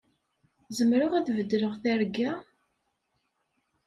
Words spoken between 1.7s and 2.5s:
targa?